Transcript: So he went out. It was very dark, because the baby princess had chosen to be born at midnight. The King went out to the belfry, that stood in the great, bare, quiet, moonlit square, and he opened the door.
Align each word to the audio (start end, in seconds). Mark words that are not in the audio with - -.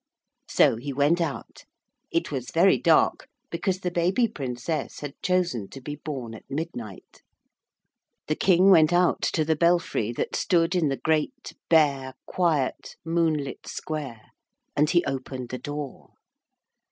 So 0.49 0.77
he 0.77 0.91
went 0.91 1.21
out. 1.21 1.65
It 2.09 2.31
was 2.31 2.49
very 2.49 2.79
dark, 2.79 3.27
because 3.51 3.81
the 3.81 3.91
baby 3.91 4.27
princess 4.27 5.01
had 5.01 5.13
chosen 5.21 5.67
to 5.69 5.79
be 5.79 5.95
born 5.95 6.33
at 6.33 6.49
midnight. 6.49 7.21
The 8.25 8.33
King 8.35 8.71
went 8.71 8.91
out 8.91 9.21
to 9.21 9.45
the 9.45 9.55
belfry, 9.55 10.11
that 10.13 10.35
stood 10.35 10.73
in 10.73 10.87
the 10.89 10.97
great, 10.97 11.53
bare, 11.69 12.15
quiet, 12.25 12.95
moonlit 13.05 13.67
square, 13.67 14.21
and 14.75 14.89
he 14.89 15.05
opened 15.05 15.49
the 15.49 15.59
door. 15.59 16.09